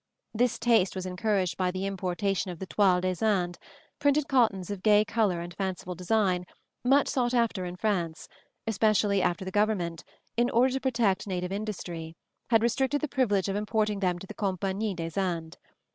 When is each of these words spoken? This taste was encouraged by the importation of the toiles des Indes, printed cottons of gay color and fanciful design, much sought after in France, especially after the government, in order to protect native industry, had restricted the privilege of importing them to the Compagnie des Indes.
This 0.33 0.57
taste 0.57 0.95
was 0.95 1.05
encouraged 1.05 1.57
by 1.57 1.69
the 1.69 1.85
importation 1.85 2.49
of 2.49 2.57
the 2.57 2.65
toiles 2.65 3.01
des 3.03 3.23
Indes, 3.23 3.59
printed 3.99 4.27
cottons 4.27 4.71
of 4.71 4.81
gay 4.81 5.05
color 5.05 5.41
and 5.41 5.53
fanciful 5.53 5.93
design, 5.93 6.45
much 6.83 7.07
sought 7.07 7.35
after 7.35 7.65
in 7.65 7.75
France, 7.75 8.27
especially 8.65 9.21
after 9.21 9.45
the 9.45 9.51
government, 9.51 10.03
in 10.35 10.49
order 10.49 10.73
to 10.73 10.79
protect 10.81 11.27
native 11.27 11.51
industry, 11.51 12.15
had 12.49 12.63
restricted 12.63 13.01
the 13.01 13.07
privilege 13.07 13.47
of 13.47 13.55
importing 13.55 13.99
them 13.99 14.17
to 14.17 14.25
the 14.25 14.33
Compagnie 14.33 14.95
des 14.95 15.11
Indes. 15.21 15.59